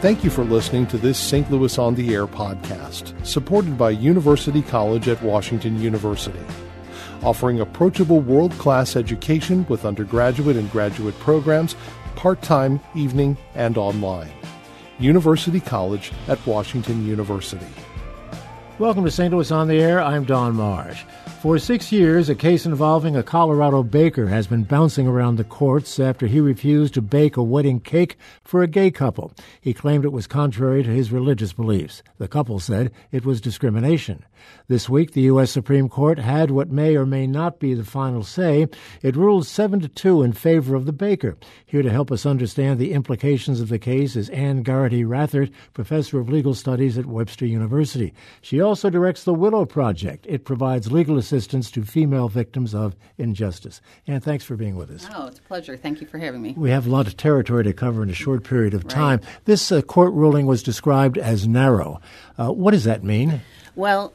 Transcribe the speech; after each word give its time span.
Thank 0.00 0.22
you 0.22 0.30
for 0.30 0.44
listening 0.44 0.86
to 0.88 0.96
this 0.96 1.18
St. 1.18 1.50
Louis 1.50 1.76
on 1.76 1.96
the 1.96 2.14
Air 2.14 2.28
podcast, 2.28 3.26
supported 3.26 3.76
by 3.76 3.90
University 3.90 4.62
College 4.62 5.08
at 5.08 5.20
Washington 5.24 5.80
University, 5.80 6.38
offering 7.24 7.58
approachable 7.58 8.20
world 8.20 8.52
class 8.52 8.94
education 8.94 9.66
with 9.68 9.84
undergraduate 9.84 10.56
and 10.56 10.70
graduate 10.70 11.18
programs, 11.18 11.74
part 12.14 12.40
time, 12.42 12.78
evening, 12.94 13.36
and 13.56 13.76
online. 13.76 14.30
University 15.00 15.58
College 15.58 16.12
at 16.28 16.46
Washington 16.46 17.04
University. 17.04 17.66
Welcome 18.78 19.04
to 19.06 19.10
St. 19.10 19.34
Louis 19.34 19.50
on 19.50 19.66
the 19.66 19.80
Air. 19.80 20.00
I'm 20.00 20.22
Don 20.22 20.54
Marsh. 20.54 21.02
For 21.42 21.58
six 21.58 21.90
years, 21.90 22.28
a 22.28 22.34
case 22.36 22.64
involving 22.64 23.16
a 23.16 23.24
Colorado 23.24 23.82
baker 23.82 24.28
has 24.28 24.46
been 24.46 24.62
bouncing 24.62 25.08
around 25.08 25.36
the 25.36 25.44
courts 25.44 25.98
after 25.98 26.28
he 26.28 26.38
refused 26.38 26.94
to 26.94 27.02
bake 27.02 27.36
a 27.36 27.42
wedding 27.42 27.80
cake 27.80 28.16
for 28.44 28.62
a 28.62 28.68
gay 28.68 28.92
couple. 28.92 29.32
He 29.60 29.74
claimed 29.74 30.04
it 30.04 30.12
was 30.12 30.28
contrary 30.28 30.84
to 30.84 30.90
his 30.90 31.10
religious 31.10 31.52
beliefs. 31.52 32.04
The 32.18 32.28
couple 32.28 32.60
said 32.60 32.92
it 33.10 33.24
was 33.24 33.40
discrimination. 33.40 34.24
This 34.68 34.88
week, 34.88 35.12
the 35.12 35.22
U.S. 35.22 35.50
Supreme 35.50 35.88
Court 35.88 36.18
had 36.18 36.50
what 36.50 36.70
may 36.70 36.96
or 36.96 37.06
may 37.06 37.26
not 37.26 37.58
be 37.58 37.74
the 37.74 37.84
final 37.84 38.22
say. 38.22 38.66
It 39.02 39.16
ruled 39.16 39.46
7 39.46 39.80
to 39.80 39.88
2 39.88 40.22
in 40.22 40.32
favor 40.32 40.74
of 40.74 40.86
the 40.86 40.92
baker. 40.92 41.36
Here 41.66 41.82
to 41.82 41.90
help 41.90 42.10
us 42.12 42.26
understand 42.26 42.78
the 42.78 42.92
implications 42.92 43.60
of 43.60 43.68
the 43.68 43.78
case 43.78 44.16
is 44.16 44.28
Anne 44.30 44.62
Geraghty 44.62 45.04
Rathert, 45.04 45.52
professor 45.72 46.18
of 46.18 46.28
legal 46.28 46.54
studies 46.54 46.98
at 46.98 47.06
Webster 47.06 47.46
University. 47.46 48.12
She 48.40 48.60
also 48.68 48.90
directs 48.90 49.24
the 49.24 49.34
Willow 49.34 49.64
Project. 49.64 50.26
It 50.28 50.44
provides 50.44 50.92
legal 50.92 51.18
assistance 51.18 51.70
to 51.72 51.82
female 51.82 52.28
victims 52.28 52.74
of 52.74 52.94
injustice. 53.16 53.80
Anne 54.06 54.20
thanks 54.20 54.44
for 54.44 54.56
being 54.56 54.76
with 54.76 54.90
us. 54.90 55.08
Oh, 55.14 55.26
it's 55.26 55.38
a 55.38 55.42
pleasure. 55.42 55.76
Thank 55.76 56.00
you 56.00 56.06
for 56.06 56.18
having 56.18 56.42
me. 56.42 56.54
We 56.56 56.70
have 56.70 56.86
a 56.86 56.90
lot 56.90 57.06
of 57.06 57.16
territory 57.16 57.64
to 57.64 57.72
cover 57.72 58.02
in 58.02 58.10
a 58.10 58.14
short 58.14 58.44
period 58.44 58.74
of 58.74 58.86
time. 58.86 59.20
Right. 59.20 59.44
This 59.46 59.72
uh, 59.72 59.82
court 59.82 60.12
ruling 60.12 60.46
was 60.46 60.62
described 60.62 61.18
as 61.18 61.48
narrow. 61.48 62.00
Uh, 62.38 62.52
what 62.52 62.70
does 62.70 62.84
that 62.84 63.02
mean? 63.02 63.40
Well, 63.74 64.12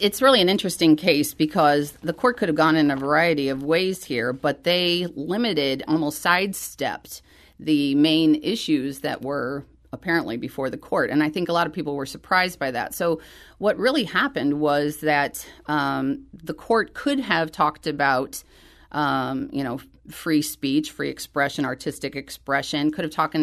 it's 0.00 0.22
really 0.22 0.40
an 0.40 0.48
interesting 0.48 0.96
case 0.96 1.34
because 1.34 1.92
the 2.02 2.12
court 2.12 2.36
could 2.36 2.48
have 2.48 2.56
gone 2.56 2.76
in 2.76 2.90
a 2.90 2.96
variety 2.96 3.48
of 3.48 3.62
ways 3.62 4.04
here, 4.04 4.32
but 4.32 4.64
they 4.64 5.06
limited, 5.16 5.82
almost 5.88 6.20
sidestepped 6.20 7.22
the 7.58 7.94
main 7.94 8.36
issues 8.42 9.00
that 9.00 9.22
were 9.22 9.64
apparently 9.92 10.36
before 10.36 10.70
the 10.70 10.78
court. 10.78 11.10
And 11.10 11.22
I 11.22 11.28
think 11.28 11.48
a 11.48 11.52
lot 11.52 11.66
of 11.66 11.72
people 11.72 11.94
were 11.94 12.06
surprised 12.06 12.58
by 12.58 12.70
that. 12.70 12.94
So, 12.94 13.20
what 13.58 13.76
really 13.76 14.04
happened 14.04 14.60
was 14.60 14.98
that 14.98 15.46
um, 15.66 16.24
the 16.32 16.54
court 16.54 16.94
could 16.94 17.20
have 17.20 17.52
talked 17.52 17.86
about, 17.86 18.42
um, 18.92 19.48
you 19.52 19.62
know, 19.62 19.80
free 20.10 20.42
speech, 20.42 20.90
free 20.90 21.08
expression, 21.08 21.64
artistic 21.64 22.16
expression, 22.16 22.90
could 22.90 23.04
have 23.04 23.12
talked, 23.12 23.36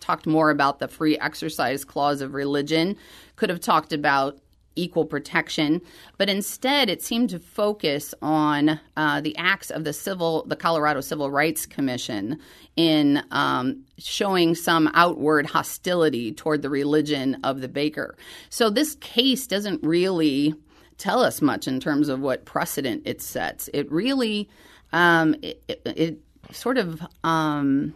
talked 0.00 0.26
more 0.26 0.50
about 0.50 0.78
the 0.78 0.88
free 0.88 1.18
exercise 1.18 1.84
clause 1.84 2.20
of 2.20 2.34
religion, 2.34 2.96
could 3.36 3.50
have 3.50 3.60
talked 3.60 3.92
about 3.92 4.38
equal 4.80 5.04
protection, 5.04 5.80
but 6.18 6.28
instead 6.28 6.88
it 6.88 7.02
seemed 7.02 7.30
to 7.30 7.38
focus 7.38 8.14
on 8.22 8.80
uh, 8.96 9.20
the 9.20 9.36
acts 9.36 9.70
of 9.70 9.84
the 9.84 9.92
civil, 9.92 10.44
the 10.46 10.56
Colorado 10.56 11.00
Civil 11.00 11.30
Rights 11.30 11.66
Commission 11.66 12.38
in 12.76 13.22
um, 13.30 13.84
showing 13.98 14.54
some 14.54 14.90
outward 14.94 15.46
hostility 15.46 16.32
toward 16.32 16.62
the 16.62 16.70
religion 16.70 17.36
of 17.44 17.60
the 17.60 17.68
baker. 17.68 18.16
So 18.48 18.70
this 18.70 18.94
case 18.96 19.46
doesn't 19.46 19.82
really 19.82 20.54
tell 20.96 21.22
us 21.22 21.40
much 21.40 21.66
in 21.66 21.80
terms 21.80 22.08
of 22.08 22.20
what 22.20 22.44
precedent 22.44 23.02
it 23.06 23.22
sets. 23.22 23.68
It 23.72 23.90
really, 23.90 24.48
um, 24.92 25.34
it, 25.42 25.62
it, 25.68 25.82
it, 25.84 26.18
sort 26.52 26.78
of 26.78 27.00
um, 27.22 27.94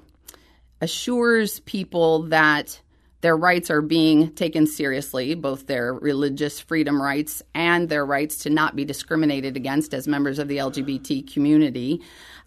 assures 0.80 1.58
people 1.60 2.22
that 2.24 2.80
their 3.24 3.36
rights 3.38 3.70
are 3.70 3.80
being 3.80 4.30
taken 4.34 4.66
seriously, 4.66 5.34
both 5.34 5.66
their 5.66 5.94
religious 5.94 6.60
freedom 6.60 7.00
rights 7.00 7.42
and 7.54 7.88
their 7.88 8.04
rights 8.04 8.36
to 8.36 8.50
not 8.50 8.76
be 8.76 8.84
discriminated 8.84 9.56
against 9.56 9.94
as 9.94 10.06
members 10.06 10.38
of 10.38 10.46
the 10.46 10.58
LGBT 10.58 11.32
community, 11.32 12.02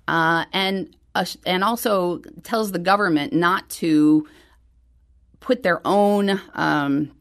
uh, 0.07 0.45
and 0.53 0.95
uh, 1.15 1.25
and 1.47 1.63
also 1.63 2.19
tells 2.43 2.73
the 2.73 2.77
government 2.77 3.33
not 3.33 3.67
to 3.71 4.27
put 5.39 5.63
their 5.63 5.81
own 5.83 6.39
um, 6.53 7.11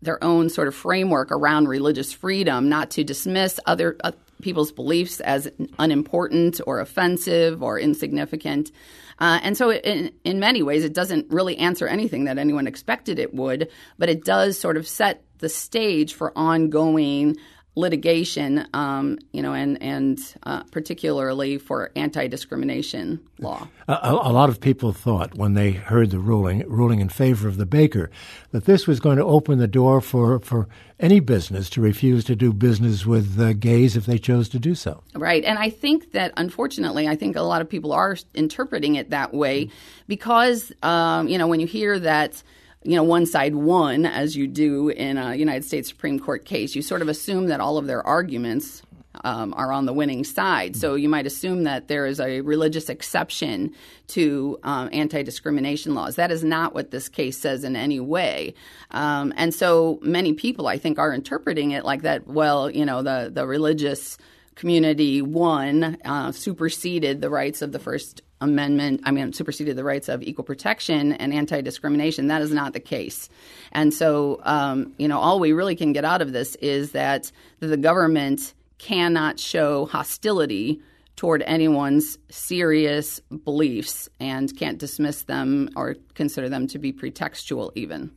their 0.00 0.24
own 0.24 0.48
sort 0.48 0.68
of 0.68 0.74
framework 0.74 1.30
around 1.30 1.68
religious 1.68 2.14
freedom, 2.14 2.66
not 2.66 2.90
to 2.92 3.04
dismiss 3.04 3.60
other 3.66 3.98
uh, 4.04 4.12
people's 4.42 4.72
beliefs 4.72 5.20
as 5.20 5.50
unimportant 5.78 6.60
or 6.66 6.80
offensive 6.80 7.62
or 7.62 7.78
insignificant. 7.78 8.70
Uh, 9.18 9.38
and 9.42 9.56
so, 9.56 9.72
in, 9.72 10.12
in 10.24 10.40
many 10.40 10.62
ways, 10.62 10.84
it 10.84 10.92
doesn't 10.92 11.30
really 11.30 11.56
answer 11.56 11.86
anything 11.86 12.24
that 12.24 12.38
anyone 12.38 12.66
expected 12.66 13.18
it 13.18 13.32
would, 13.34 13.68
but 13.98 14.08
it 14.08 14.24
does 14.24 14.58
sort 14.58 14.76
of 14.76 14.86
set 14.86 15.24
the 15.38 15.48
stage 15.48 16.14
for 16.14 16.36
ongoing 16.36 17.36
litigation, 17.74 18.66
um, 18.74 19.18
you 19.32 19.42
know, 19.42 19.54
and 19.54 19.82
and 19.82 20.18
uh, 20.42 20.62
particularly 20.64 21.56
for 21.56 21.90
anti-discrimination 21.96 23.18
law. 23.38 23.66
A, 23.88 23.98
a, 24.02 24.32
lot 24.32 24.50
of 24.50 24.60
people 24.60 24.92
thought 24.92 25.36
when 25.36 25.54
they 25.54 25.72
heard 25.72 26.10
the 26.10 26.18
ruling 26.18 26.68
ruling 26.68 27.00
in 27.00 27.08
favor 27.08 27.48
of 27.48 27.56
the 27.56 27.64
baker 27.64 28.10
that 28.50 28.66
this 28.66 28.86
was 28.86 29.00
going 29.00 29.16
to 29.16 29.24
open 29.24 29.58
the 29.58 29.66
door 29.66 30.02
for 30.02 30.38
for 30.40 30.68
any 31.00 31.18
business 31.18 31.70
to 31.70 31.80
refuse 31.80 32.24
to 32.24 32.36
do 32.36 32.52
business 32.52 33.06
with 33.06 33.40
uh, 33.40 33.54
gays 33.54 33.96
if 33.96 34.04
they 34.04 34.18
chose 34.18 34.48
to 34.50 34.58
do 34.58 34.74
so. 34.74 35.02
Right, 35.14 35.42
and 35.42 35.58
I 35.58 35.70
think 35.70 36.12
that 36.12 36.32
unfortunately, 36.36 37.08
I 37.08 37.16
think 37.16 37.36
a 37.36 37.42
lot 37.42 37.62
of 37.62 37.70
people 37.70 37.92
are 37.92 38.16
interpreting 38.34 38.96
it 38.96 39.10
that 39.10 39.32
way 39.32 39.70
because 40.08 40.72
um, 40.82 41.26
you 41.26 41.38
know 41.38 41.46
when 41.46 41.60
you 41.60 41.66
hear 41.66 41.98
that 42.00 42.42
you 42.84 42.96
know, 42.96 43.02
one 43.02 43.26
side 43.26 43.54
won, 43.54 44.06
as 44.06 44.36
you 44.36 44.46
do 44.46 44.88
in 44.88 45.18
a 45.18 45.34
United 45.34 45.64
States 45.64 45.88
Supreme 45.88 46.18
Court 46.18 46.44
case, 46.44 46.74
you 46.74 46.82
sort 46.82 47.02
of 47.02 47.08
assume 47.08 47.46
that 47.46 47.60
all 47.60 47.78
of 47.78 47.86
their 47.86 48.04
arguments 48.06 48.82
um, 49.24 49.54
are 49.54 49.72
on 49.72 49.86
the 49.86 49.92
winning 49.92 50.24
side. 50.24 50.76
So 50.76 50.94
you 50.94 51.08
might 51.08 51.26
assume 51.26 51.64
that 51.64 51.88
there 51.88 52.06
is 52.06 52.18
a 52.20 52.40
religious 52.40 52.88
exception 52.88 53.74
to 54.08 54.58
um, 54.62 54.88
anti 54.92 55.22
discrimination 55.22 55.94
laws. 55.94 56.16
That 56.16 56.30
is 56.30 56.42
not 56.42 56.74
what 56.74 56.90
this 56.90 57.08
case 57.08 57.38
says 57.38 57.64
in 57.64 57.76
any 57.76 58.00
way. 58.00 58.54
Um, 58.90 59.32
and 59.36 59.54
so 59.54 59.98
many 60.02 60.32
people, 60.32 60.66
I 60.66 60.78
think, 60.78 60.98
are 60.98 61.12
interpreting 61.12 61.72
it 61.72 61.84
like 61.84 62.02
that, 62.02 62.26
well, 62.26 62.70
you 62.70 62.84
know, 62.84 63.02
the, 63.02 63.30
the 63.32 63.46
religious 63.46 64.18
community 64.54 65.22
won, 65.22 65.96
uh, 66.04 66.32
superseded 66.32 67.20
the 67.20 67.30
rights 67.30 67.62
of 67.62 67.72
the 67.72 67.78
First 67.78 68.22
Amendment, 68.42 69.00
I 69.04 69.12
mean, 69.12 69.32
superseded 69.32 69.76
the 69.76 69.84
rights 69.84 70.08
of 70.08 70.22
equal 70.22 70.44
protection 70.44 71.12
and 71.12 71.32
anti 71.32 71.60
discrimination. 71.60 72.26
That 72.26 72.42
is 72.42 72.52
not 72.52 72.72
the 72.72 72.80
case. 72.80 73.28
And 73.70 73.94
so, 73.94 74.40
um, 74.42 74.92
you 74.98 75.06
know, 75.08 75.18
all 75.18 75.38
we 75.38 75.52
really 75.52 75.76
can 75.76 75.92
get 75.92 76.04
out 76.04 76.20
of 76.20 76.32
this 76.32 76.56
is 76.56 76.92
that 76.92 77.30
the 77.60 77.76
government 77.76 78.52
cannot 78.78 79.38
show 79.38 79.86
hostility 79.86 80.82
toward 81.16 81.42
anyone's 81.42 82.18
serious 82.30 83.20
beliefs 83.44 84.08
and 84.18 84.56
can't 84.56 84.78
dismiss 84.78 85.22
them 85.22 85.68
or 85.76 85.96
consider 86.14 86.48
them 86.48 86.66
to 86.68 86.78
be 86.78 86.92
pretextual, 86.92 87.70
even. 87.74 88.10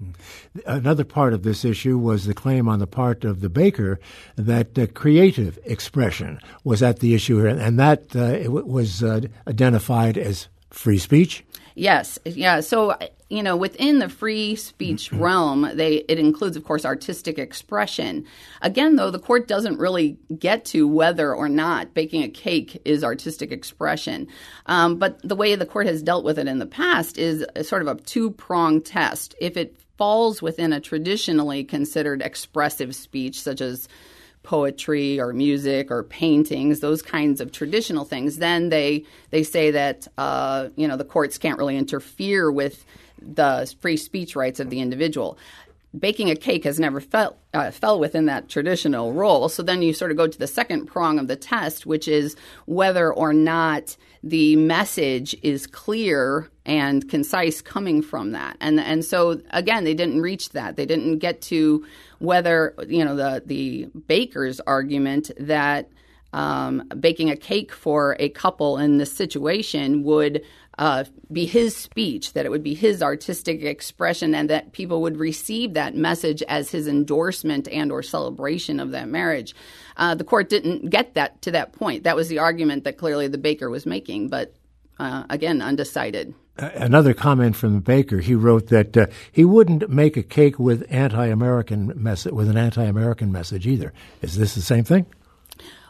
Another 0.65 1.03
part 1.03 1.33
of 1.33 1.43
this 1.43 1.65
issue 1.65 1.97
was 1.97 2.25
the 2.25 2.33
claim 2.33 2.67
on 2.67 2.79
the 2.79 2.87
part 2.87 3.25
of 3.25 3.41
the 3.41 3.49
baker 3.49 3.99
that 4.35 4.77
uh, 4.79 4.87
creative 4.87 5.59
expression 5.65 6.39
was 6.63 6.81
at 6.81 6.99
the 6.99 7.13
issue 7.13 7.37
here, 7.37 7.47
and 7.47 7.79
that 7.79 8.15
uh, 8.15 8.49
was 8.49 9.03
uh, 9.03 9.21
identified 9.47 10.17
as 10.17 10.47
free 10.75 10.97
speech. 10.97 11.43
Yes, 11.77 12.17
yeah. 12.25 12.61
So 12.61 12.95
you 13.29 13.41
know, 13.41 13.57
within 13.57 13.99
the 13.99 14.07
free 14.07 14.55
speech 14.55 15.09
mm-hmm. 15.09 15.23
realm, 15.23 15.71
they 15.73 16.05
it 16.07 16.19
includes, 16.19 16.55
of 16.55 16.63
course, 16.63 16.85
artistic 16.85 17.39
expression. 17.39 18.25
Again, 18.61 18.95
though, 18.95 19.09
the 19.09 19.19
court 19.19 19.47
doesn't 19.47 19.79
really 19.79 20.17
get 20.37 20.63
to 20.65 20.87
whether 20.87 21.33
or 21.33 21.49
not 21.49 21.93
baking 21.93 22.23
a 22.23 22.29
cake 22.29 22.81
is 22.85 23.03
artistic 23.03 23.51
expression. 23.51 24.27
Um, 24.67 24.97
but 24.97 25.19
the 25.27 25.35
way 25.35 25.55
the 25.55 25.65
court 25.65 25.87
has 25.87 26.03
dealt 26.03 26.23
with 26.23 26.37
it 26.37 26.47
in 26.47 26.59
the 26.59 26.65
past 26.65 27.17
is 27.17 27.45
sort 27.63 27.81
of 27.81 27.87
a 27.87 27.95
two 28.01 28.31
pronged 28.31 28.85
test. 28.85 29.35
If 29.41 29.57
it 29.57 29.75
falls 29.97 30.41
within 30.41 30.71
a 30.71 30.79
traditionally 30.79 31.63
considered 31.63 32.21
expressive 32.21 32.95
speech, 32.95 33.41
such 33.41 33.61
as 33.61 33.87
poetry 34.45 35.19
or 35.19 35.33
music 35.33 35.91
or 35.91 36.03
paintings, 36.03 36.79
those 36.79 37.01
kinds 37.01 37.41
of 37.41 37.51
traditional 37.51 38.05
things, 38.05 38.37
then 38.37 38.69
they 38.69 39.03
they 39.31 39.43
say 39.43 39.71
that 39.71 40.07
uh, 40.17 40.69
you 40.75 40.87
know 40.87 40.95
the 40.95 41.03
courts 41.03 41.37
can't 41.37 41.57
really 41.57 41.75
interfere 41.75 42.51
with 42.51 42.85
the 43.21 43.73
free 43.81 43.97
speech 43.97 44.35
rights 44.35 44.59
of 44.59 44.69
the 44.69 44.79
individual. 44.79 45.37
Baking 45.97 46.29
a 46.29 46.35
cake 46.35 46.63
has 46.63 46.79
never 46.79 46.99
felt, 46.99 47.37
uh, 47.53 47.71
fell 47.71 47.99
within 47.99 48.25
that 48.25 48.49
traditional 48.49 49.13
role. 49.13 49.49
So 49.49 49.63
then 49.63 49.81
you 49.81 49.93
sort 49.93 50.11
of 50.11 50.17
go 50.17 50.27
to 50.27 50.37
the 50.37 50.47
second 50.47 50.87
prong 50.87 51.19
of 51.19 51.27
the 51.27 51.35
test, 51.35 51.85
which 51.85 52.07
is 52.07 52.35
whether 52.65 53.13
or 53.13 53.33
not 53.33 53.95
the 54.23 54.55
message 54.55 55.35
is 55.43 55.67
clear 55.67 56.49
and 56.65 57.07
concise 57.09 57.61
coming 57.61 58.01
from 58.01 58.31
that. 58.31 58.57
And 58.59 58.79
and 58.79 59.05
so 59.05 59.39
again, 59.51 59.83
they 59.83 59.93
didn't 59.93 60.21
reach 60.21 60.49
that. 60.49 60.75
They 60.75 60.85
didn't 60.85 61.19
get 61.19 61.41
to 61.43 61.85
whether 62.19 62.73
you 62.87 63.05
know 63.05 63.15
the 63.15 63.43
the 63.45 63.85
baker's 64.07 64.59
argument 64.61 65.29
that 65.37 65.89
um, 66.33 66.83
baking 66.99 67.29
a 67.29 67.37
cake 67.37 67.71
for 67.71 68.17
a 68.19 68.27
couple 68.29 68.77
in 68.77 68.97
this 68.97 69.13
situation 69.13 70.03
would 70.03 70.43
uh, 70.77 71.03
be 71.31 71.45
his 71.45 71.75
speech, 71.75 72.33
that 72.33 72.45
it 72.45 72.49
would 72.49 72.63
be 72.63 72.73
his 72.73 73.01
artistic 73.01 73.63
expression, 73.63 74.35
and 74.35 74.49
that 74.49 74.71
people 74.71 75.01
would 75.01 75.17
receive 75.17 75.73
that 75.73 75.95
message 75.95 76.41
as 76.43 76.71
his 76.71 76.87
endorsement 76.87 77.67
and 77.69 77.91
or 77.91 78.03
celebration 78.03 78.79
of 78.79 78.91
that 78.91 79.07
marriage. 79.07 79.55
Uh, 79.97 80.15
the 80.15 80.23
court 80.23 80.49
didn't 80.49 80.89
get 80.89 81.13
that 81.13 81.41
to 81.41 81.51
that 81.51 81.73
point. 81.73 82.03
That 82.03 82.15
was 82.15 82.27
the 82.27 82.39
argument 82.39 82.83
that 82.83 82.97
clearly 82.97 83.27
the 83.27 83.37
baker 83.37 83.69
was 83.69 83.85
making, 83.85 84.29
but 84.29 84.53
uh, 84.99 85.23
again, 85.29 85.61
undecided. 85.61 86.33
Another 86.57 87.13
comment 87.13 87.55
from 87.55 87.73
the 87.73 87.81
baker. 87.81 88.19
He 88.19 88.33
wrote 88.33 88.67
that 88.67 88.95
uh, 88.95 89.07
he 89.29 89.43
wouldn't 89.43 89.89
make 89.89 90.15
a 90.15 90.23
cake 90.23 90.57
with 90.57 90.85
anti-American 90.89 91.91
message 91.95 92.31
with 92.31 92.49
an 92.49 92.55
anti-American 92.55 93.29
message 93.29 93.67
either. 93.67 93.91
Is 94.21 94.37
this 94.37 94.55
the 94.55 94.61
same 94.61 94.85
thing? 94.85 95.05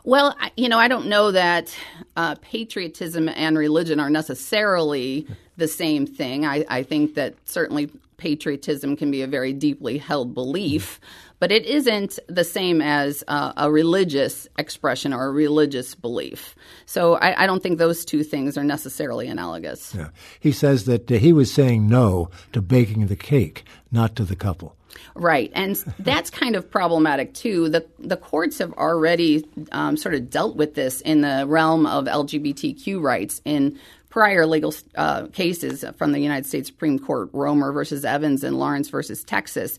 Well, 0.05 0.37
you 0.55 0.69
know, 0.69 0.77
I 0.77 0.87
don't 0.87 1.07
know 1.07 1.31
that 1.31 1.75
uh, 2.15 2.35
patriotism 2.39 3.27
and 3.27 3.57
religion 3.57 3.99
are 3.99 4.11
necessarily 4.11 5.25
the 5.57 5.67
same 5.67 6.05
thing. 6.05 6.45
I, 6.45 6.63
I, 6.69 6.83
think 6.83 7.15
that 7.15 7.33
certainly 7.45 7.89
patriotism 8.17 8.95
can 8.97 9.09
be 9.09 9.23
a 9.23 9.27
very 9.27 9.51
deeply 9.51 9.97
held 9.97 10.35
belief, 10.35 10.99
but 11.39 11.51
it 11.51 11.65
isn't 11.65 12.19
the 12.27 12.43
same 12.43 12.81
as 12.81 13.23
uh, 13.27 13.53
a 13.57 13.71
religious 13.71 14.47
expression 14.57 15.13
or 15.13 15.25
a 15.25 15.31
religious 15.31 15.95
belief. 15.95 16.55
So 16.85 17.15
I, 17.15 17.43
I, 17.43 17.47
don't 17.47 17.61
think 17.61 17.77
those 17.77 18.05
two 18.05 18.23
things 18.23 18.57
are 18.57 18.63
necessarily 18.63 19.27
analogous. 19.27 19.93
Yeah. 19.93 20.09
He 20.39 20.51
says 20.51 20.85
that 20.85 21.11
uh, 21.11 21.15
he 21.15 21.33
was 21.33 21.51
saying 21.51 21.87
no 21.87 22.29
to 22.53 22.61
baking 22.61 23.07
the 23.07 23.15
cake, 23.15 23.63
not 23.91 24.15
to 24.15 24.23
the 24.23 24.35
couple. 24.35 24.75
Right, 25.13 25.51
and 25.53 25.75
that's 25.99 26.29
kind 26.29 26.55
of 26.55 26.69
problematic 26.69 27.33
too. 27.33 27.69
The 27.69 27.85
the 27.99 28.17
courts 28.17 28.59
have 28.59 28.73
already 28.73 29.45
um, 29.71 29.97
sort 29.97 30.15
of 30.15 30.29
dealt 30.29 30.55
with 30.55 30.75
this 30.75 31.01
in 31.01 31.21
the 31.21 31.45
realm 31.47 31.85
of 31.85 32.05
LGBTQ 32.05 33.01
rights 33.01 33.41
in 33.45 33.79
prior 34.15 34.45
legal 34.45 34.73
uh, 34.95 35.27
cases 35.27 35.83
from 35.97 36.13
the 36.13 36.19
United 36.19 36.45
States 36.45 36.69
Supreme 36.69 36.97
Court, 36.97 37.29
Romer 37.33 37.73
versus 37.73 38.05
Evans 38.05 38.45
and 38.45 38.57
Lawrence 38.57 38.87
versus 38.87 39.25
Texas, 39.25 39.77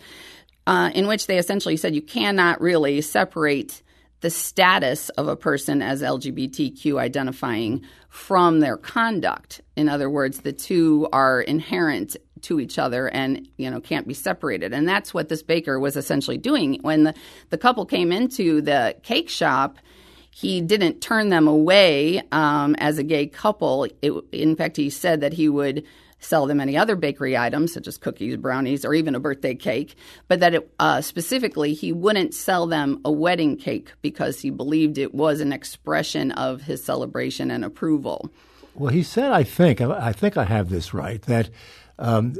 uh, 0.66 0.90
in 0.94 1.06
which 1.06 1.26
they 1.26 1.38
essentially 1.38 1.76
said 1.76 1.94
you 1.94 2.02
cannot 2.02 2.60
really 2.60 3.00
separate 3.00 3.82
the 4.20 4.30
status 4.30 5.08
of 5.10 5.28
a 5.28 5.36
person 5.36 5.82
as 5.82 6.02
LGBTQ 6.02 6.98
identifying 6.98 7.82
from 8.08 8.60
their 8.60 8.76
conduct. 8.76 9.60
In 9.76 9.88
other 9.88 10.08
words, 10.08 10.40
the 10.40 10.52
two 10.52 11.06
are 11.12 11.40
inherent 11.42 12.16
to 12.42 12.60
each 12.60 12.78
other 12.78 13.08
and 13.08 13.48
you 13.56 13.70
know 13.70 13.80
can't 13.80 14.06
be 14.06 14.14
separated. 14.14 14.72
And 14.72 14.88
that's 14.88 15.12
what 15.12 15.28
this 15.28 15.42
baker 15.42 15.78
was 15.78 15.96
essentially 15.96 16.38
doing. 16.38 16.78
When 16.82 17.04
the, 17.04 17.14
the 17.50 17.58
couple 17.58 17.86
came 17.86 18.12
into 18.12 18.60
the 18.60 18.96
cake 19.02 19.28
shop 19.28 19.78
he 20.36 20.60
didn't 20.60 21.00
turn 21.00 21.30
them 21.30 21.48
away 21.48 22.20
um, 22.30 22.74
as 22.74 22.98
a 22.98 23.02
gay 23.02 23.26
couple. 23.26 23.88
It, 24.02 24.12
in 24.32 24.54
fact 24.54 24.76
he 24.76 24.90
said 24.90 25.22
that 25.22 25.32
he 25.32 25.48
would 25.48 25.82
sell 26.18 26.46
them 26.46 26.60
any 26.60 26.76
other 26.76 26.96
bakery 26.96 27.36
items 27.36 27.72
such 27.72 27.86
as 27.86 27.98
cookies 27.98 28.36
brownies 28.36 28.84
or 28.84 28.94
even 28.94 29.14
a 29.14 29.20
birthday 29.20 29.54
cake 29.54 29.94
but 30.28 30.40
that 30.40 30.54
it, 30.54 30.70
uh, 30.78 31.00
specifically 31.00 31.74
he 31.74 31.92
wouldn't 31.92 32.34
sell 32.34 32.66
them 32.66 33.00
a 33.04 33.12
wedding 33.12 33.56
cake 33.56 33.92
because 34.02 34.40
he 34.40 34.50
believed 34.50 34.98
it 34.98 35.14
was 35.14 35.40
an 35.40 35.52
expression 35.52 36.32
of 36.32 36.62
his 36.62 36.82
celebration 36.82 37.50
and 37.50 37.64
approval. 37.64 38.30
Well 38.74 38.92
he 38.92 39.02
said 39.02 39.32
i 39.32 39.42
think 39.42 39.80
i 39.80 40.12
think 40.12 40.36
i 40.36 40.44
have 40.44 40.68
this 40.68 40.92
right 40.92 41.22
that 41.22 41.50
um, 41.98 42.34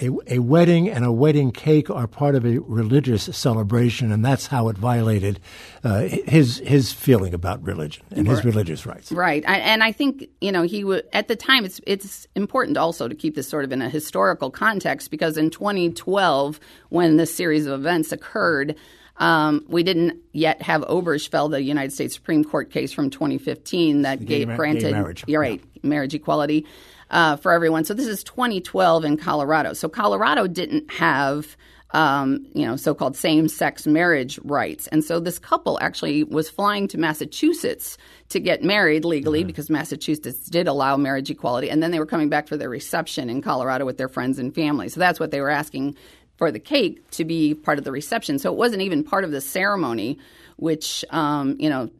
a, 0.00 0.10
a, 0.26 0.38
wedding 0.40 0.90
and 0.90 1.04
a 1.04 1.12
wedding 1.12 1.52
cake 1.52 1.88
are 1.88 2.06
part 2.06 2.34
of 2.34 2.44
a 2.44 2.58
religious 2.58 3.24
celebration, 3.36 4.10
and 4.10 4.24
that's 4.24 4.48
how 4.48 4.68
it 4.68 4.76
violated 4.76 5.40
uh, 5.82 6.00
his 6.00 6.58
his 6.58 6.92
feeling 6.92 7.34
about 7.34 7.62
religion 7.62 8.04
and 8.10 8.26
his 8.26 8.44
religious 8.44 8.86
rights. 8.86 9.12
Right, 9.12 9.44
I, 9.46 9.58
and 9.58 9.82
I 9.82 9.92
think 9.92 10.28
you 10.40 10.50
know 10.50 10.62
he 10.62 10.84
would 10.84 11.06
at 11.12 11.28
the 11.28 11.36
time. 11.36 11.64
It's 11.64 11.80
it's 11.86 12.26
important 12.34 12.76
also 12.76 13.08
to 13.08 13.14
keep 13.14 13.34
this 13.34 13.48
sort 13.48 13.64
of 13.64 13.72
in 13.72 13.82
a 13.82 13.88
historical 13.88 14.50
context 14.50 15.10
because 15.10 15.36
in 15.36 15.50
2012, 15.50 16.60
when 16.88 17.16
this 17.16 17.34
series 17.34 17.66
of 17.66 17.80
events 17.80 18.12
occurred. 18.12 18.76
Um, 19.16 19.64
we 19.68 19.82
didn't 19.82 20.20
yet 20.32 20.62
have 20.62 20.82
Obergefell, 20.82 21.50
the 21.50 21.62
United 21.62 21.92
States 21.92 22.14
Supreme 22.14 22.44
Court 22.44 22.70
case 22.70 22.92
from 22.92 23.10
2015 23.10 24.02
that 24.02 24.24
gave, 24.24 24.48
granted, 24.56 24.92
marriage. 24.92 25.24
You're 25.26 25.40
right, 25.40 25.60
yeah. 25.74 25.80
marriage 25.88 26.14
equality 26.14 26.66
uh, 27.10 27.36
for 27.36 27.52
everyone. 27.52 27.84
So 27.84 27.94
this 27.94 28.06
is 28.06 28.24
2012 28.24 29.04
in 29.04 29.16
Colorado. 29.16 29.72
So 29.72 29.88
Colorado 29.88 30.46
didn't 30.46 30.90
have. 30.92 31.56
Um, 31.90 32.48
you 32.54 32.66
know, 32.66 32.74
so-called 32.74 33.16
same-sex 33.16 33.86
marriage 33.86 34.40
rights, 34.42 34.88
and 34.88 35.04
so 35.04 35.20
this 35.20 35.38
couple 35.38 35.78
actually 35.80 36.24
was 36.24 36.50
flying 36.50 36.88
to 36.88 36.98
Massachusetts 36.98 37.96
to 38.30 38.40
get 38.40 38.64
married 38.64 39.04
legally 39.04 39.42
mm-hmm. 39.42 39.46
because 39.46 39.70
Massachusetts 39.70 40.50
did 40.50 40.66
allow 40.66 40.96
marriage 40.96 41.30
equality, 41.30 41.70
and 41.70 41.80
then 41.84 41.92
they 41.92 42.00
were 42.00 42.06
coming 42.06 42.28
back 42.28 42.48
for 42.48 42.56
their 42.56 42.68
reception 42.68 43.30
in 43.30 43.42
Colorado 43.42 43.84
with 43.84 43.96
their 43.96 44.08
friends 44.08 44.40
and 44.40 44.52
family. 44.52 44.88
So 44.88 44.98
that's 44.98 45.20
what 45.20 45.30
they 45.30 45.40
were 45.40 45.50
asking 45.50 45.94
for 46.36 46.50
the 46.50 46.58
cake 46.58 47.10
to 47.12 47.24
be 47.24 47.54
part 47.54 47.78
of 47.78 47.84
the 47.84 47.92
reception. 47.92 48.38
So 48.38 48.52
it 48.52 48.56
wasn't 48.56 48.82
even 48.82 49.04
part 49.04 49.24
of 49.24 49.30
the 49.30 49.40
ceremony 49.40 50.18
which 50.56 51.04
um, 51.10 51.56
you 51.58 51.68
know 51.68 51.90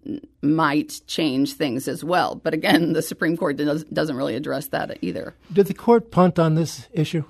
might 0.43 1.01
change 1.07 1.55
things 1.55 1.89
as 1.89 2.05
well. 2.05 2.35
But 2.35 2.55
again, 2.55 2.93
the 2.93 3.03
Supreme 3.03 3.37
Court 3.37 3.57
does, 3.57 3.85
doesn't 3.85 4.17
really 4.17 4.37
address 4.37 4.69
that 4.69 4.99
either. 5.03 5.35
Did 5.53 5.67
the 5.67 5.75
court 5.75 6.11
punt 6.11 6.39
on 6.39 6.55
this 6.55 6.89
issue? 6.93 7.25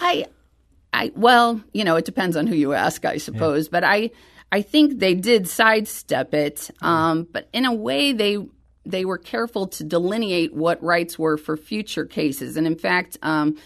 I, 0.00 0.26
I 0.92 1.12
well, 1.14 1.62
you 1.72 1.84
know, 1.84 1.96
it 1.96 2.04
depends 2.04 2.36
on 2.36 2.46
who 2.46 2.54
you 2.54 2.72
ask, 2.72 3.04
I 3.04 3.16
suppose. 3.18 3.66
Yeah. 3.66 3.70
But 3.72 3.84
I, 3.84 4.10
I 4.52 4.62
think 4.62 4.98
they 4.98 5.14
did 5.14 5.48
sidestep 5.48 6.34
it. 6.34 6.70
Um, 6.82 7.26
but 7.30 7.48
in 7.52 7.64
a 7.64 7.72
way, 7.72 8.12
they 8.12 8.38
they 8.84 9.04
were 9.04 9.18
careful 9.18 9.66
to 9.66 9.84
delineate 9.84 10.54
what 10.54 10.82
rights 10.82 11.18
were 11.18 11.36
for 11.36 11.56
future 11.56 12.04
cases. 12.04 12.56
And 12.56 12.66
in 12.66 12.76
fact. 12.76 13.18
Um, 13.22 13.56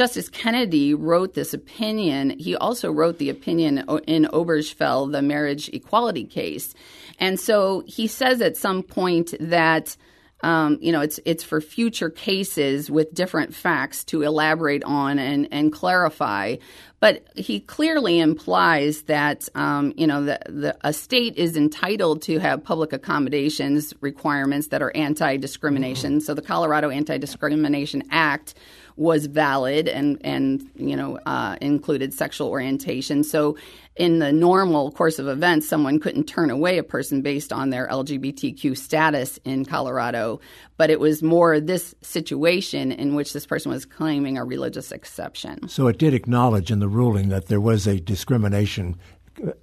Justice 0.00 0.30
Kennedy 0.30 0.94
wrote 0.94 1.34
this 1.34 1.52
opinion. 1.52 2.30
He 2.38 2.56
also 2.56 2.90
wrote 2.90 3.18
the 3.18 3.28
opinion 3.28 3.84
in 4.06 4.24
Obergefell, 4.32 5.12
the 5.12 5.20
marriage 5.20 5.68
equality 5.74 6.24
case. 6.24 6.72
And 7.18 7.38
so 7.38 7.82
he 7.86 8.06
says 8.06 8.40
at 8.40 8.56
some 8.56 8.82
point 8.82 9.34
that 9.38 9.98
um, 10.42 10.78
you 10.80 10.90
know, 10.90 11.02
it's 11.02 11.20
it's 11.26 11.44
for 11.44 11.60
future 11.60 12.08
cases 12.08 12.90
with 12.90 13.12
different 13.12 13.54
facts 13.54 14.04
to 14.04 14.22
elaborate 14.22 14.82
on 14.84 15.18
and, 15.18 15.46
and 15.52 15.70
clarify. 15.70 16.56
But 16.98 17.28
he 17.36 17.60
clearly 17.60 18.18
implies 18.18 19.02
that 19.02 19.50
um, 19.54 19.92
you 19.98 20.06
know 20.06 20.24
the, 20.24 20.38
the 20.46 20.76
a 20.82 20.94
state 20.94 21.36
is 21.36 21.58
entitled 21.58 22.22
to 22.22 22.38
have 22.38 22.64
public 22.64 22.94
accommodations 22.94 23.92
requirements 24.00 24.68
that 24.68 24.80
are 24.80 24.96
anti-discrimination. 24.96 26.12
Mm-hmm. 26.12 26.20
So 26.20 26.32
the 26.32 26.40
Colorado 26.40 26.88
Anti-Discrimination 26.88 28.04
Act 28.10 28.54
was 28.96 29.26
valid 29.26 29.88
and 29.88 30.18
and 30.22 30.68
you 30.76 30.96
know 30.96 31.18
uh, 31.26 31.56
included 31.60 32.12
sexual 32.14 32.48
orientation. 32.48 33.24
So 33.24 33.56
in 33.96 34.18
the 34.18 34.32
normal 34.32 34.92
course 34.92 35.18
of 35.18 35.28
events, 35.28 35.68
someone 35.68 36.00
couldn't 36.00 36.24
turn 36.24 36.48
away 36.48 36.78
a 36.78 36.82
person 36.82 37.22
based 37.22 37.52
on 37.52 37.70
their 37.70 37.86
LGBTQ 37.88 38.76
status 38.76 39.38
in 39.44 39.64
Colorado, 39.64 40.40
but 40.76 40.90
it 40.90 41.00
was 41.00 41.22
more 41.22 41.60
this 41.60 41.94
situation 42.00 42.92
in 42.92 43.14
which 43.14 43.32
this 43.32 43.44
person 43.44 43.70
was 43.70 43.84
claiming 43.84 44.38
a 44.38 44.44
religious 44.44 44.90
exception. 44.90 45.68
So 45.68 45.86
it 45.88 45.98
did 45.98 46.14
acknowledge 46.14 46.70
in 46.70 46.78
the 46.78 46.88
ruling 46.88 47.28
that 47.28 47.48
there 47.48 47.60
was 47.60 47.86
a 47.86 48.00
discrimination 48.00 48.96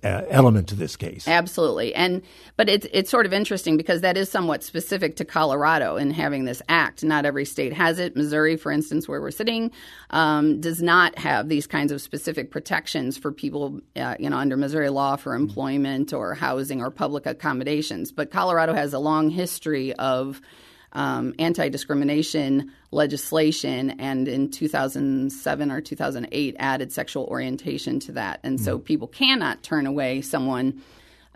element 0.03 0.67
to 0.69 0.75
this 0.75 0.95
case. 0.95 1.27
Absolutely, 1.27 1.93
and 1.95 2.21
but 2.55 2.69
it's 2.69 2.87
it's 2.91 3.09
sort 3.09 3.25
of 3.25 3.33
interesting 3.33 3.77
because 3.77 4.01
that 4.01 4.17
is 4.17 4.29
somewhat 4.29 4.63
specific 4.63 5.15
to 5.17 5.25
Colorado 5.25 5.95
in 5.95 6.11
having 6.11 6.45
this 6.45 6.61
act. 6.69 7.03
Not 7.03 7.25
every 7.25 7.45
state 7.45 7.73
has 7.73 7.99
it. 7.99 8.15
Missouri, 8.15 8.57
for 8.57 8.71
instance, 8.71 9.07
where 9.07 9.21
we're 9.21 9.31
sitting, 9.31 9.71
um, 10.09 10.59
does 10.61 10.81
not 10.81 11.17
have 11.17 11.49
these 11.49 11.67
kinds 11.67 11.91
of 11.91 12.01
specific 12.01 12.51
protections 12.51 13.17
for 13.17 13.31
people, 13.31 13.79
uh, 13.95 14.15
you 14.19 14.29
know, 14.29 14.37
under 14.37 14.57
Missouri 14.57 14.89
law 14.89 15.15
for 15.15 15.35
employment 15.35 16.13
or 16.13 16.33
housing 16.33 16.81
or 16.81 16.91
public 16.91 17.25
accommodations. 17.25 18.11
But 18.11 18.31
Colorado 18.31 18.73
has 18.73 18.93
a 18.93 18.99
long 18.99 19.29
history 19.29 19.93
of 19.93 20.41
um, 20.93 21.33
anti 21.39 21.69
discrimination 21.69 22.71
legislation, 22.91 23.91
and 23.99 24.27
in 24.27 24.49
2007 24.49 25.71
or 25.71 25.81
2008 25.81 26.55
added 26.59 26.91
sexual 26.91 27.25
orientation 27.25 27.99
to 28.01 28.13
that. 28.13 28.39
And 28.43 28.59
so 28.59 28.77
mm-hmm. 28.77 28.83
people 28.83 29.07
cannot 29.07 29.63
turn 29.63 29.85
away 29.85 30.21
someone. 30.21 30.81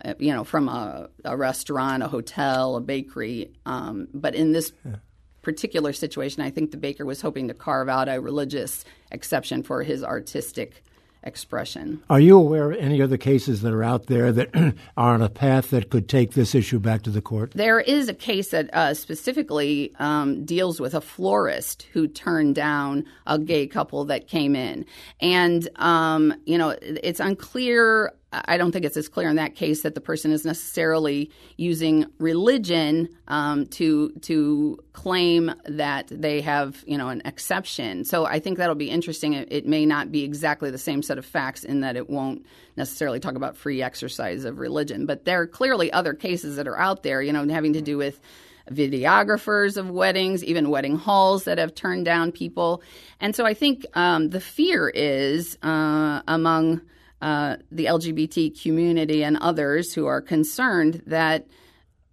Uh, 0.03 0.15
you 0.17 0.34
know, 0.34 0.43
from 0.43 0.67
a, 0.67 1.10
a, 1.25 1.38
restaurant, 1.38 2.01
a 2.01 2.08
hotel, 2.08 2.75
a 2.75 2.81
bakery. 2.81 3.51
Um, 3.67 4.08
but 4.15 4.34
in 4.34 4.51
this 4.51 4.74
yeah. 4.84 4.96
particular 5.43 5.93
situation, 5.93 6.41
I 6.41 6.50
think 6.50 6.72
the 6.72 6.77
baker 6.77 7.05
was 7.05 7.22
hoping 7.22 7.50
to 7.50 7.53
carve 7.53 7.88
out 7.88 8.10
a 8.10 8.20
religious 8.20 8.84
exception 9.12 9.62
for 9.62 9.84
his 9.84 10.03
artistic 10.03 10.84
expression. 11.24 12.01
Are 12.10 12.20
you 12.20 12.38
aware 12.38 12.72
of 12.72 12.80
any 12.80 13.01
other 13.01 13.18
cases 13.18 13.62
that 13.62 13.74
are 13.74 13.84
out 13.84 14.08
there 14.08 14.32
that 14.32 14.50
are 14.98 15.13
on 15.13 15.22
a 15.22 15.30
path 15.30 15.70
that 15.70 15.90
could 15.90 16.10
take 16.10 16.32
this 16.32 16.56
issue 16.56 16.80
back 16.80 17.04
to 17.04 17.10
the 17.10 17.22
court? 17.22 17.51
There 17.51 17.80
is 17.80 18.10
a 18.10 18.13
case 18.13 18.50
that 18.50 18.74
uh, 18.74 18.94
specifically 18.94 19.94
um, 20.00 20.46
deals 20.46 20.80
with 20.80 20.94
a 20.94 21.01
florist 21.01 21.84
who 21.94 22.08
turned 22.08 22.56
down 22.56 23.06
a 23.28 23.38
gay 23.38 23.68
couple 23.68 24.06
that 24.06 24.28
came 24.28 24.56
in. 24.56 24.86
And, 25.20 25.70
um, 25.75 26.34
you 26.46 26.58
know, 26.58 26.75
it's 26.82 27.20
unclear 27.20 28.13
I 28.34 28.58
don't 28.58 28.72
think 28.72 28.86
it's 28.86 28.96
as 28.96 29.10
clear 29.10 29.30
in 29.30 29.36
that 29.36 29.56
case 29.56 29.82
that 29.82 29.94
the 29.94 30.02
person 30.02 30.32
is 30.32 30.46
necessarily 30.46 31.32
using 31.58 32.06
religion 32.18 33.10
um, 33.28 33.66
to 33.68 34.12
to 34.22 34.80
claim 34.94 35.54
that 35.66 36.08
they 36.10 36.40
have 36.42 36.84
you 36.88 36.98
know 36.98 37.10
an 37.10 37.22
exception. 37.26 38.06
So 38.06 38.26
I 38.26 38.40
think 38.40 38.58
that'll 38.58 38.76
be 38.76 38.90
interesting. 38.90 39.34
It, 39.34 39.52
it, 39.52 39.66
may 39.66 39.86
not 39.86 40.12
be 40.12 40.24
exactly 40.24 40.72
the 40.72 40.78
same 40.78 41.04
set 41.04 41.18
of 41.18 41.26
facts 41.26 41.64
in 41.64 41.82
that 41.82 41.96
it 41.96 42.10
won't 42.10 42.46
necessarily 42.78 43.20
talk 43.20 43.36
about 43.36 43.58
free 43.58 43.82
exercise 43.82 44.46
of 44.46 44.60
religion, 44.60 45.06
but 45.06 45.26
there 45.26 45.42
are 45.42 45.48
clearly 45.48 45.92
other 45.92 46.14
cases 46.14 46.56
that 46.56 46.68
are 46.68 46.78
out 46.78 47.04
there, 47.04 47.22
you 47.22 47.34
know, 47.34 47.48
having 47.48 47.74
to 47.74 47.82
do 47.82 47.98
with 47.98 48.20
videographers 48.72 49.76
of 49.76 49.90
weddings, 49.90 50.44
even 50.44 50.70
wedding 50.70 50.96
halls 50.96 51.44
that 51.46 51.58
have 51.58 51.76
turned 51.76 52.06
down 52.06 52.32
people. 52.32 52.82
And 53.20 53.36
so 53.36 53.46
I 53.46 53.54
think 53.54 53.86
um, 53.94 54.30
the 54.30 54.40
fear 54.40 54.90
is 54.90 55.58
uh, 55.62 56.22
among 56.28 56.82
uh, 57.22 57.58
the 57.72 57.86
LGBT 57.86 58.62
community 58.62 59.24
and 59.24 59.38
others 59.38 59.94
who 59.94 60.06
are 60.08 60.22
concerned 60.22 61.01
that 61.06 61.48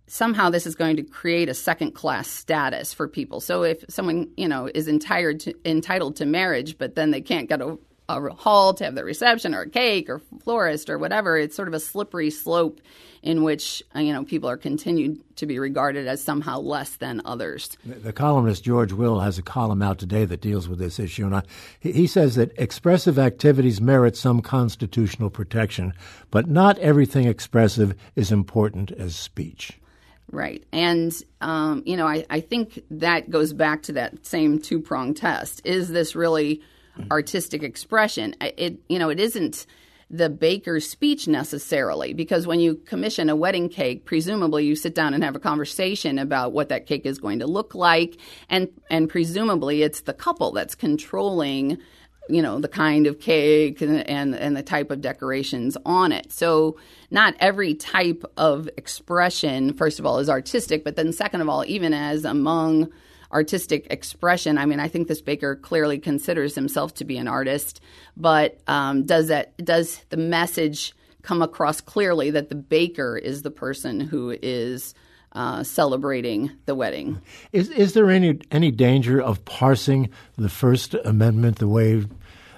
somehow 0.06 0.50
this 0.50 0.66
is 0.66 0.74
going 0.74 0.96
to 0.96 1.02
create 1.02 1.48
a 1.48 1.54
second 1.54 1.92
class 1.92 2.28
status 2.28 2.92
for 2.94 3.06
people. 3.06 3.40
So 3.40 3.62
if 3.62 3.84
someone, 3.88 4.30
you 4.36 4.48
know, 4.48 4.70
is 4.74 4.88
entitled 4.88 5.40
to, 5.40 5.54
entitled 5.64 6.16
to 6.16 6.26
marriage, 6.26 6.78
but 6.78 6.94
then 6.94 7.10
they 7.10 7.20
can't 7.20 7.48
get 7.48 7.60
a, 7.60 7.78
a 8.08 8.20
hall 8.30 8.74
to 8.74 8.84
have 8.84 8.94
the 8.94 9.04
reception 9.04 9.54
or 9.54 9.62
a 9.62 9.68
cake 9.68 10.08
or 10.08 10.20
florist 10.42 10.88
or 10.88 10.98
whatever, 10.98 11.36
it's 11.36 11.54
sort 11.54 11.68
of 11.68 11.74
a 11.74 11.80
slippery 11.80 12.30
slope 12.30 12.80
in 13.22 13.42
which 13.42 13.82
uh, 13.96 13.98
you 13.98 14.12
know 14.12 14.24
people 14.24 14.48
are 14.48 14.56
continued 14.56 15.18
to 15.36 15.44
be 15.44 15.58
regarded 15.58 16.06
as 16.06 16.22
somehow 16.22 16.58
less 16.58 16.96
than 16.96 17.20
others. 17.24 17.76
The, 17.84 17.96
the 17.96 18.12
columnist 18.12 18.64
George 18.64 18.92
Will 18.92 19.20
has 19.20 19.38
a 19.38 19.42
column 19.42 19.82
out 19.82 19.98
today 19.98 20.24
that 20.24 20.40
deals 20.40 20.68
with 20.68 20.78
this 20.78 20.98
issue, 20.98 21.26
and 21.26 21.36
I, 21.36 21.42
he 21.80 22.06
says 22.06 22.36
that 22.36 22.52
expressive 22.56 23.18
activities 23.18 23.80
merit 23.80 24.16
some 24.16 24.40
constitutional 24.40 25.30
protection, 25.30 25.92
but 26.30 26.48
not 26.48 26.78
everything 26.78 27.26
expressive 27.26 27.94
is 28.16 28.32
important 28.32 28.90
as 28.92 29.16
speech. 29.16 29.78
Right. 30.30 30.62
And, 30.72 31.10
um, 31.40 31.82
you 31.86 31.96
know, 31.96 32.06
I, 32.06 32.26
I 32.28 32.40
think 32.40 32.82
that 32.90 33.30
goes 33.30 33.54
back 33.54 33.84
to 33.84 33.92
that 33.94 34.26
same 34.26 34.60
two 34.60 34.78
prong 34.78 35.14
test. 35.14 35.62
Is 35.64 35.88
this 35.88 36.14
really 36.14 36.60
artistic 37.10 37.62
expression? 37.62 38.34
It, 38.40 38.80
you 38.88 38.98
know, 38.98 39.08
it 39.08 39.20
isn't 39.20 39.66
the 40.10 40.30
baker's 40.30 40.88
speech 40.88 41.28
necessarily, 41.28 42.14
because 42.14 42.46
when 42.46 42.60
you 42.60 42.76
commission 42.76 43.28
a 43.28 43.36
wedding 43.36 43.68
cake, 43.68 44.06
presumably 44.06 44.64
you 44.64 44.74
sit 44.74 44.94
down 44.94 45.12
and 45.12 45.22
have 45.22 45.36
a 45.36 45.38
conversation 45.38 46.18
about 46.18 46.52
what 46.52 46.70
that 46.70 46.86
cake 46.86 47.04
is 47.04 47.18
going 47.18 47.40
to 47.40 47.46
look 47.46 47.74
like, 47.74 48.16
and 48.48 48.68
and 48.90 49.10
presumably 49.10 49.82
it's 49.82 50.00
the 50.00 50.14
couple 50.14 50.52
that's 50.52 50.74
controlling, 50.74 51.76
you 52.30 52.40
know, 52.40 52.58
the 52.58 52.68
kind 52.68 53.06
of 53.06 53.20
cake 53.20 53.82
and 53.82 54.08
and, 54.08 54.34
and 54.34 54.56
the 54.56 54.62
type 54.62 54.90
of 54.90 55.02
decorations 55.02 55.76
on 55.84 56.10
it. 56.10 56.32
So 56.32 56.78
not 57.10 57.34
every 57.38 57.74
type 57.74 58.24
of 58.38 58.66
expression, 58.78 59.74
first 59.74 59.98
of 59.98 60.06
all, 60.06 60.20
is 60.20 60.30
artistic, 60.30 60.84
but 60.84 60.96
then 60.96 61.12
second 61.12 61.42
of 61.42 61.50
all, 61.50 61.66
even 61.66 61.92
as 61.92 62.24
among 62.24 62.90
artistic 63.32 63.86
expression. 63.90 64.58
I 64.58 64.66
mean, 64.66 64.80
I 64.80 64.88
think 64.88 65.08
this 65.08 65.20
baker 65.20 65.56
clearly 65.56 65.98
considers 65.98 66.54
himself 66.54 66.94
to 66.94 67.04
be 67.04 67.16
an 67.18 67.28
artist, 67.28 67.80
but 68.16 68.58
um, 68.66 69.04
does 69.04 69.28
that 69.28 69.56
does 69.64 70.00
the 70.10 70.16
message 70.16 70.94
come 71.22 71.42
across 71.42 71.80
clearly 71.80 72.30
that 72.30 72.48
the 72.48 72.54
baker 72.54 73.16
is 73.16 73.42
the 73.42 73.50
person 73.50 74.00
who 74.00 74.36
is 74.42 74.94
uh, 75.32 75.62
celebrating 75.62 76.50
the 76.66 76.74
wedding? 76.74 77.20
Is 77.52 77.70
is 77.70 77.92
there 77.92 78.10
any 78.10 78.40
any 78.50 78.70
danger 78.70 79.20
of 79.20 79.44
parsing 79.44 80.10
the 80.36 80.48
First 80.48 80.94
Amendment 81.04 81.58
the 81.58 81.68
way? 81.68 82.04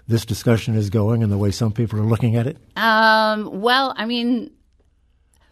This 0.08 0.24
discussion 0.24 0.74
is 0.74 0.90
going 0.90 1.22
and 1.22 1.30
the 1.30 1.38
way 1.38 1.52
some 1.52 1.70
people 1.70 2.00
are 2.00 2.04
looking 2.04 2.34
at 2.34 2.48
it? 2.48 2.56
Um, 2.76 3.60
well, 3.60 3.94
I 3.96 4.06
mean, 4.06 4.50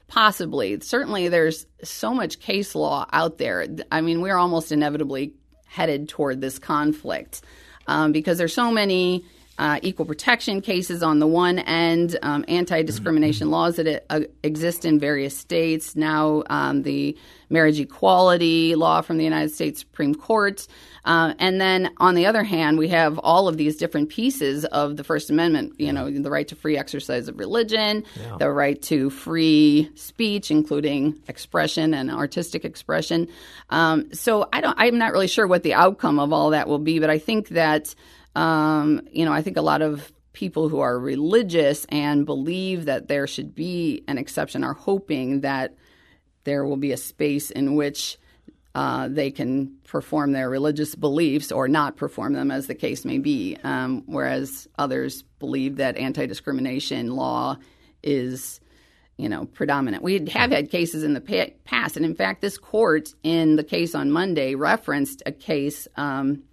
Possibly. 0.09 0.81
Certainly, 0.81 1.29
there's 1.29 1.67
so 1.83 2.15
much 2.15 2.41
case 2.41 2.75
law 2.75 3.07
out 3.13 3.39
there. 3.39 3.67
I 3.93 4.01
mean, 4.01 4.23
we're 4.23 4.37
almost 4.37 4.73
inevitably 4.73 5.35
headed 5.67 6.09
toward 6.09 6.41
this 6.41 6.59
conflict 6.59 7.43
um, 7.87 8.13
because 8.13 8.39
there's 8.39 8.55
so 8.55 8.71
many 8.71 9.25
uh, 9.59 9.81
equal 9.83 10.07
protection 10.07 10.61
cases 10.61 11.03
on 11.03 11.19
the 11.19 11.27
one 11.27 11.59
end, 11.59 12.17
um, 12.23 12.45
anti 12.49 12.83
discrimination 12.83 13.51
laws 13.51 13.77
that 13.77 14.05
uh, 14.09 14.21
exist 14.43 14.85
in 14.85 15.01
various 15.01 15.37
states. 15.37 15.97
Now, 15.97 16.45
um, 16.49 16.83
the 16.83 17.19
marriage 17.51 17.81
equality 17.81 18.75
law 18.75 19.01
from 19.01 19.17
the 19.17 19.25
United 19.25 19.51
States 19.51 19.81
Supreme 19.81 20.15
Court. 20.15 20.67
Uh, 21.05 21.35
and 21.39 21.61
then 21.61 21.91
on 21.97 22.15
the 22.15 22.27
other 22.27 22.45
hand, 22.45 22.79
we 22.79 22.89
have 22.89 23.19
all 23.19 23.49
of 23.49 23.57
these 23.57 23.77
different 23.77 24.11
pieces 24.11 24.65
of 24.67 24.97
the 24.97 25.05
First 25.05 25.31
Amendment, 25.31 25.75
you 25.79 25.93
know, 25.93 26.11
the 26.11 26.31
right 26.31 26.47
to 26.49 26.55
free 26.55 26.77
exercise 26.77 27.29
of 27.29 27.39
religion, 27.39 28.05
yeah. 28.17 28.37
the 28.39 28.51
right 28.51 28.81
to 28.83 29.09
free 29.11 29.91
speech, 29.95 30.51
including 30.51 31.19
expression 31.27 31.95
and 31.95 32.11
artistic 32.11 32.65
expression. 32.65 33.29
Um, 33.71 34.13
so 34.13 34.49
I 34.53 34.61
don't, 34.61 34.77
I'm 34.79 34.99
not 34.99 35.13
really 35.13 35.29
sure 35.29 35.47
what 35.47 35.63
the 35.63 35.75
outcome 35.75 36.19
of 36.19 36.33
all 36.33 36.51
that 36.51 36.69
will 36.69 36.79
be, 36.79 36.99
but 36.99 37.11
I 37.11 37.19
think 37.19 37.49
that 37.49 37.95
um, 38.39 39.01
you 39.11 39.25
know, 39.25 39.33
I 39.33 39.43
think 39.43 39.57
a 39.57 39.63
lot 39.63 39.83
of 39.83 40.13
people 40.33 40.69
who 40.69 40.79
are 40.79 40.97
religious 40.97 41.85
and 41.89 42.25
believe 42.25 42.85
that 42.85 43.09
there 43.09 43.27
should 43.27 43.53
be 43.53 44.05
an 44.07 44.17
exception 44.17 44.63
are 44.63 44.75
hoping 44.75 45.41
that 45.41 45.75
there 46.45 46.65
will 46.65 46.77
be 46.77 46.93
a 46.93 46.97
space 46.97 47.51
in 47.51 47.75
which 47.75 48.17
uh, 48.77 49.09
they 49.09 49.33
can 49.33 49.77
perform 49.89 50.31
their 50.31 50.49
religious 50.49 50.95
beliefs 50.95 51.51
or 51.51 51.67
not 51.67 51.97
perform 51.97 52.33
them, 52.33 52.53
as 52.53 52.69
the 52.69 52.77
case 52.77 53.05
may 53.05 53.19
be. 53.19 53.57
Um, 53.65 54.05
whereas 54.07 54.69
others 54.79 55.23
believe 55.41 55.77
that 55.77 55.97
anti 55.97 56.27
discrimination 56.27 57.17
law 57.17 57.57
is, 58.05 58.61
you 59.17 59.29
know, 59.29 59.47
predominant. 59.47 60.05
We 60.05 60.29
have 60.29 60.53
had 60.53 60.71
cases 60.71 61.03
in 61.03 61.15
the 61.15 61.55
past, 61.65 61.97
and 61.97 62.07
in 62.07 62.15
fact, 62.15 62.41
this 62.41 62.57
court 62.57 63.13
in 63.25 63.57
the 63.57 63.65
case 63.65 63.97
on 63.97 64.13
Monday 64.13 64.55
referenced 64.55 65.25
a 65.27 65.33
case 65.33 65.89
um, 65.97 66.45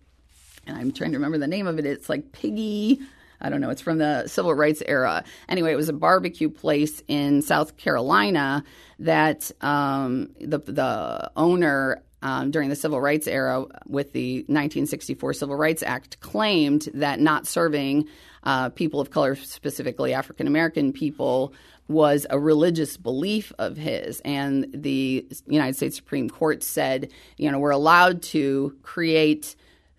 and 0.67 0.77
I'm 0.77 0.91
trying 0.91 1.12
to 1.12 1.17
remember 1.17 1.38
the 1.38 1.48
name 1.48 1.67
of 1.67 1.79
it. 1.79 1.86
It's 1.86 2.10
like 2.10 2.31
Piggie. 2.31 3.00
I 3.41 3.50
don't 3.50 3.62
know. 3.62 3.69
It's 3.69 3.81
from 3.81 3.98
the 3.98 4.27
civil 4.27 4.53
rights 4.53 4.81
era. 4.86 5.24
Anyway, 5.50 5.72
it 5.72 5.75
was 5.75 5.89
a 5.89 5.93
barbecue 5.93 6.50
place 6.50 7.03
in 7.07 7.41
South 7.41 7.77
Carolina 7.77 8.63
that 9.00 9.51
um, 9.62 10.29
the 10.39 10.60
the 10.60 11.31
owner 11.36 12.01
um, 12.22 12.50
during 12.50 12.69
the 12.69 12.75
civil 12.75 13.00
rights 13.00 13.27
era 13.27 13.65
with 13.86 14.13
the 14.13 14.38
1964 14.48 15.34
Civil 15.34 15.55
Rights 15.55 15.84
Act 15.84 16.19
claimed 16.22 16.89
that 16.95 17.19
not 17.19 17.45
serving 17.45 18.07
uh, 18.43 18.69
people 18.69 19.00
of 19.00 19.12
color, 19.12 19.36
specifically 19.36 20.13
African 20.13 20.48
American 20.48 20.91
people, 20.91 21.53
was 21.88 22.25
a 22.29 22.39
religious 22.39 22.98
belief 22.98 23.53
of 23.60 23.77
his. 23.77 24.22
And 24.22 24.67
the 24.74 25.27
United 25.45 25.75
States 25.75 25.98
Supreme 25.98 26.29
Court 26.29 26.63
said, 26.63 27.12
you 27.38 27.51
know, 27.51 27.60
we're 27.60 27.69
allowed 27.69 28.24
to 28.24 28.75
create 28.81 29.55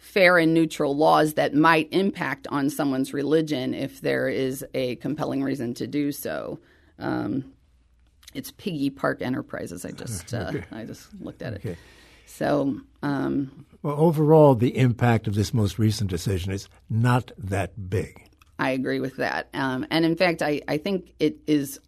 fair 0.06 0.38
and 0.38 0.54
neutral 0.54 0.96
laws 0.96 1.34
that 1.34 1.54
might 1.54 1.88
impact 1.90 2.46
on 2.50 2.70
someone's 2.70 3.12
religion 3.12 3.74
if 3.74 4.00
there 4.00 4.28
is 4.28 4.64
a 4.72 4.96
compelling 4.96 5.42
reason 5.42 5.74
to 5.74 5.86
do 5.86 6.12
so. 6.12 6.58
Um, 6.98 7.52
it's 8.32 8.52
Piggie 8.52 8.94
Park 8.94 9.20
Enterprises. 9.20 9.84
I 9.84 9.90
just 9.90 10.32
uh, 10.34 10.52
okay. 10.54 10.64
I 10.70 10.84
just 10.84 11.08
looked 11.20 11.42
at 11.42 11.54
it. 11.54 11.56
Okay. 11.56 11.76
So, 12.26 12.80
um, 13.02 13.66
well, 13.82 13.96
overall, 13.98 14.54
the 14.54 14.76
impact 14.76 15.26
of 15.26 15.34
this 15.34 15.52
most 15.52 15.78
recent 15.78 16.10
decision 16.10 16.52
is 16.52 16.68
not 16.88 17.32
that 17.38 17.90
big. 17.90 18.22
I 18.58 18.70
agree 18.70 19.00
with 19.00 19.16
that, 19.16 19.48
um, 19.52 19.86
and 19.90 20.04
in 20.04 20.16
fact, 20.16 20.40
I, 20.40 20.62
I 20.66 20.78
think 20.78 21.12
it 21.18 21.36
is 21.46 21.78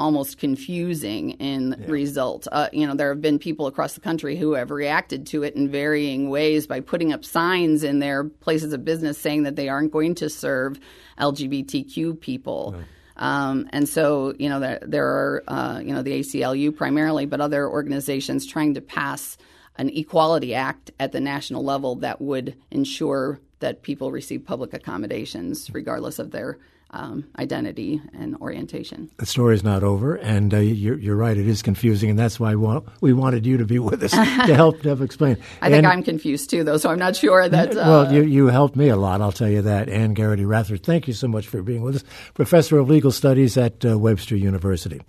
almost 0.00 0.38
confusing 0.38 1.30
in 1.32 1.76
yeah. 1.78 1.86
result. 1.86 2.48
Uh, 2.50 2.68
you 2.72 2.86
know, 2.86 2.94
there 2.94 3.10
have 3.10 3.20
been 3.20 3.38
people 3.38 3.66
across 3.66 3.94
the 3.94 4.00
country 4.00 4.36
who 4.36 4.54
have 4.54 4.70
reacted 4.70 5.26
to 5.28 5.42
it 5.42 5.54
in 5.54 5.70
varying 5.70 6.30
ways 6.30 6.66
by 6.66 6.80
putting 6.80 7.12
up 7.12 7.24
signs 7.24 7.84
in 7.84 8.00
their 8.00 8.24
places 8.24 8.72
of 8.72 8.84
business 8.84 9.18
saying 9.18 9.44
that 9.44 9.56
they 9.56 9.68
aren't 9.68 9.92
going 9.92 10.14
to 10.16 10.28
serve 10.28 10.80
LGBTQ 11.18 12.20
people. 12.20 12.74
Um, 13.16 13.68
and 13.72 13.88
so, 13.88 14.34
you 14.38 14.48
know, 14.48 14.58
there, 14.58 14.80
there 14.82 15.06
are, 15.06 15.44
uh, 15.46 15.80
you 15.80 15.94
know, 15.94 16.02
the 16.02 16.20
ACLU 16.20 16.76
primarily, 16.76 17.26
but 17.26 17.40
other 17.40 17.68
organizations 17.68 18.46
trying 18.46 18.74
to 18.74 18.80
pass 18.80 19.38
an 19.76 19.88
equality 19.90 20.54
act 20.54 20.90
at 20.98 21.12
the 21.12 21.20
national 21.20 21.64
level 21.64 21.96
that 21.96 22.20
would 22.20 22.56
ensure 22.70 23.40
that 23.60 23.82
people 23.82 24.12
receive 24.12 24.44
public 24.44 24.74
accommodations 24.74 25.70
regardless 25.72 26.18
of 26.18 26.30
their 26.30 26.58
um, 26.94 27.24
identity 27.38 28.00
and 28.12 28.36
orientation. 28.36 29.10
The 29.16 29.26
story 29.26 29.54
is 29.56 29.64
not 29.64 29.82
over, 29.82 30.14
and 30.14 30.54
uh, 30.54 30.58
you're, 30.58 30.98
you're, 30.98 31.16
right; 31.16 31.36
it 31.36 31.46
is 31.46 31.60
confusing, 31.60 32.10
and 32.10 32.18
that's 32.18 32.38
why 32.38 32.54
we 33.00 33.12
wanted 33.12 33.44
you 33.44 33.56
to 33.58 33.64
be 33.64 33.78
with 33.80 34.02
us 34.02 34.12
to 34.12 34.54
help 34.54 34.80
to 34.82 34.88
help 34.88 35.00
explain. 35.00 35.36
I 35.60 35.70
think 35.70 35.84
I'm 35.86 36.02
confused 36.02 36.50
too, 36.50 36.62
though, 36.62 36.76
so 36.76 36.90
I'm 36.90 36.98
not 36.98 37.16
sure 37.16 37.48
that. 37.48 37.74
Uh, 37.84 38.06
well, 38.06 38.12
you 38.12 38.22
you 38.22 38.46
helped 38.46 38.76
me 38.76 38.88
a 38.88 38.96
lot, 38.96 39.20
I'll 39.20 39.32
tell 39.32 39.48
you 39.48 39.60
that. 39.62 39.88
Anne 39.88 40.14
Geraghty 40.14 40.44
Rathert, 40.44 40.84
thank 40.84 41.08
you 41.08 41.12
so 41.12 41.26
much 41.26 41.48
for 41.48 41.60
being 41.60 41.82
with 41.82 41.96
us, 41.96 42.04
professor 42.32 42.78
of 42.78 42.88
legal 42.88 43.10
studies 43.10 43.58
at 43.58 43.84
uh, 43.84 43.98
Webster 43.98 44.36
University. 44.36 45.02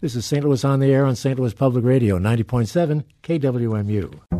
This 0.00 0.14
is 0.14 0.26
St. 0.26 0.44
Louis 0.44 0.64
on 0.64 0.80
the 0.80 0.92
air 0.92 1.06
on 1.06 1.16
St. 1.16 1.38
Louis 1.38 1.54
Public 1.54 1.84
Radio, 1.84 2.18
90.7 2.18 3.04
KWMU. 3.22 4.39